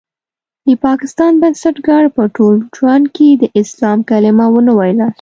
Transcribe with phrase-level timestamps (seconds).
[0.67, 5.07] د پاکستان بنسټګر په ټول ژوند کې د اسلام کلمه ونه ويله.